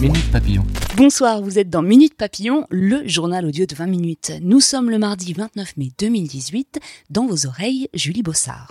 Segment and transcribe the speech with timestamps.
[0.00, 0.64] Minute Papillon.
[0.96, 4.32] Bonsoir, vous êtes dans Minute Papillon, le journal audio de 20 minutes.
[4.40, 6.80] Nous sommes le mardi 29 mai 2018.
[7.10, 8.66] Dans vos oreilles, Julie Bossard.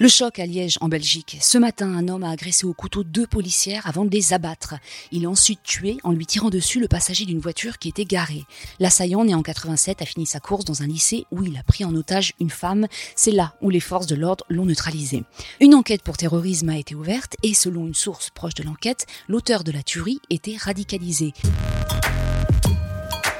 [0.00, 1.38] Le choc à Liège, en Belgique.
[1.40, 4.76] Ce matin, un homme a agressé au couteau deux policières avant de les abattre.
[5.10, 8.44] Il a ensuite tué en lui tirant dessus le passager d'une voiture qui était garée.
[8.78, 11.84] L'assaillant, né en 87, a fini sa course dans un lycée où il a pris
[11.84, 12.86] en otage une femme.
[13.16, 15.24] C'est là où les forces de l'ordre l'ont neutralisé.
[15.60, 19.64] Une enquête pour terrorisme a été ouverte et selon une source proche de l'enquête, l'auteur
[19.64, 21.32] de la tuerie était radicalisé.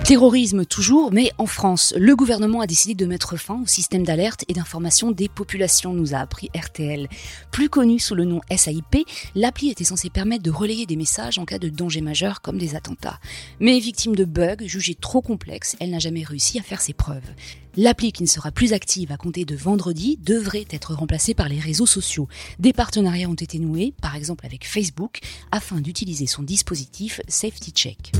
[0.09, 4.43] Terrorisme toujours, mais en France, le gouvernement a décidé de mettre fin au système d'alerte
[4.49, 7.11] et d'information des populations, nous a appris RTL.
[7.51, 11.45] Plus connu sous le nom SAIP, l'appli était censée permettre de relayer des messages en
[11.45, 13.21] cas de danger majeur comme des attentats.
[13.61, 17.35] Mais victime de bugs jugés trop complexes, elle n'a jamais réussi à faire ses preuves.
[17.77, 21.61] L'appli qui ne sera plus active à compter de vendredi devrait être remplacée par les
[21.61, 22.29] réseaux sociaux.
[22.59, 25.19] Des partenariats ont été noués, par exemple avec Facebook,
[25.53, 28.13] afin d'utiliser son dispositif Safety Check.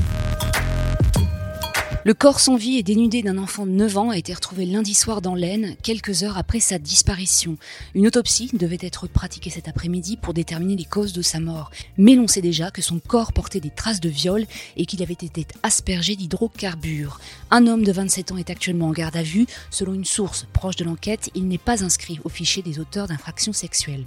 [2.09, 4.95] Le corps sans vie et dénudé d'un enfant de 9 ans a été retrouvé lundi
[4.95, 7.55] soir dans l'Aisne, quelques heures après sa disparition.
[7.93, 11.69] Une autopsie devait être pratiquée cet après-midi pour déterminer les causes de sa mort.
[11.99, 15.13] Mais l'on sait déjà que son corps portait des traces de viol et qu'il avait
[15.13, 17.19] été aspergé d'hydrocarbures.
[17.51, 19.45] Un homme de 27 ans est actuellement en garde à vue.
[19.69, 23.53] Selon une source proche de l'enquête, il n'est pas inscrit au fichier des auteurs d'infractions
[23.53, 24.05] sexuelles.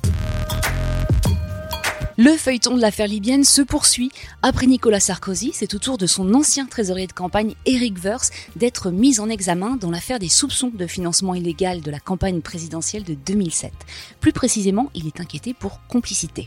[2.19, 4.11] Le feuilleton de l'affaire libyenne se poursuit.
[4.43, 8.23] Après Nicolas Sarkozy, c'est au tour de son ancien trésorier de campagne, Eric Vers,
[8.55, 13.05] d'être mis en examen dans l'affaire des soupçons de financement illégal de la campagne présidentielle
[13.05, 13.73] de 2007.
[14.21, 16.47] Plus précisément, il est inquiété pour complicité.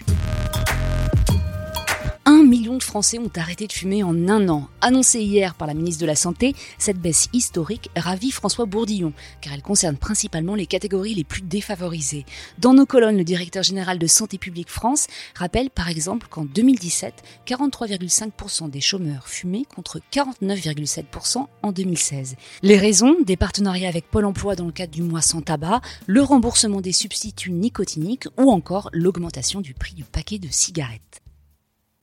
[2.45, 4.67] Million de Français ont arrêté de fumer en un an.
[4.81, 9.53] Annoncée hier par la ministre de la Santé, cette baisse historique ravit François Bourdillon, car
[9.53, 12.25] elle concerne principalement les catégories les plus défavorisées.
[12.59, 17.23] Dans nos colonnes, le directeur général de Santé publique France rappelle par exemple qu'en 2017,
[17.47, 22.35] 43,5% des chômeurs fumaient contre 49,7% en 2016.
[22.61, 26.22] Les raisons Des partenariats avec Pôle emploi dans le cadre du mois sans tabac, le
[26.22, 31.25] remboursement des substituts nicotiniques ou encore l'augmentation du prix du paquet de cigarettes.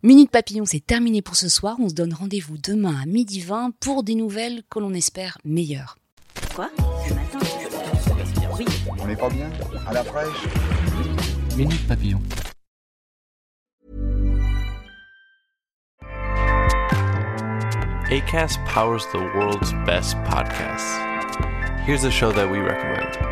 [0.04, 1.76] Minute Papillon, c'est terminé pour ce soir.
[1.78, 5.96] On se donne rendez-vous demain à midi 20 pour des nouvelles que l'on espère meilleures.
[6.56, 6.70] Quoi?
[7.08, 7.38] Ce matin
[8.58, 8.64] Oui.
[8.98, 9.48] On n'est pas bien?
[9.86, 10.48] À la fraîche?
[11.56, 12.20] Minute Papillon.
[18.10, 20.98] ACAST powers the world's best podcasts.
[21.86, 23.31] Here's a show that we recommend.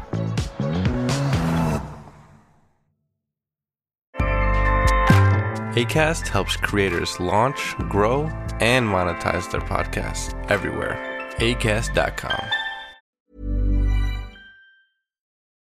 [5.75, 8.23] ACAST helps creators launch, grow,
[8.59, 10.99] and monetize their podcasts everywhere.
[11.37, 12.41] ACAST.com.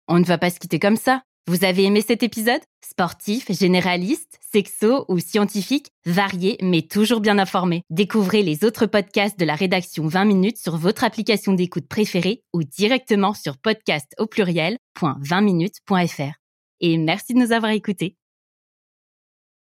[0.06, 1.22] On ne va pas se quitter comme ça.
[1.46, 2.60] Vous avez aimé cet épisode?
[2.86, 7.80] Sportif, généraliste, sexo ou scientifique, varié mais toujours bien informé.
[7.88, 12.62] Découvrez les autres podcasts de la rédaction 20 minutes sur votre application d'écoute préférée ou
[12.62, 16.34] directement sur podcast au pluriel.20minutes.fr.
[16.80, 18.18] Et merci de nous avoir écoutés.